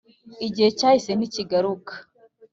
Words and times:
Igihe 0.47 0.69
cyahise 0.79 1.11
ntikigaruka 1.13 1.93